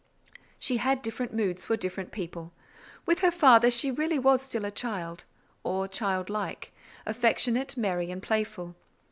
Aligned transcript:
She 0.57 0.77
had 0.77 1.03
different 1.03 1.31
moods 1.31 1.67
for 1.67 1.77
different 1.77 2.11
people. 2.11 2.53
With 3.05 3.19
her 3.19 3.29
father 3.29 3.69
she 3.69 3.91
really 3.91 4.17
was 4.17 4.41
still 4.41 4.65
a 4.65 4.71
child, 4.71 5.25
or 5.63 5.87
child 5.87 6.27
like, 6.27 6.73
affectionate, 7.05 7.77
merry, 7.77 8.09
and 8.09 8.23
playful. 8.23 8.75